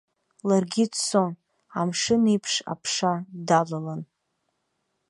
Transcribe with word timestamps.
Ларгьы 0.47 0.85
дцон, 0.91 1.33
амшын 1.79 2.23
еиԥш 2.31 2.53
аԥша 2.73 3.13
далалан. 3.47 4.01